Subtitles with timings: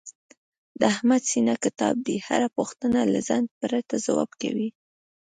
[0.79, 4.69] د احمد سینه کتاب دی، هره پوښتنه له ځنډ پرته ځواب کوي.